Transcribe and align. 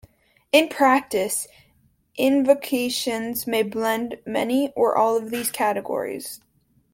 In 0.51 0.67
practice, 0.67 1.47
invocations 2.15 3.45
may 3.45 3.61
blend 3.61 4.17
many 4.25 4.73
or 4.75 4.97
all 4.97 5.15
of 5.15 5.29
these 5.29 5.51
categories. 5.51 6.41